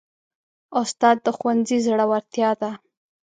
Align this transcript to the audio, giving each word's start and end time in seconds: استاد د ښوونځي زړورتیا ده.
استاد 0.81 1.17
د 1.25 1.27
ښوونځي 1.37 1.77
زړورتیا 1.85 2.49
ده. 2.61 2.71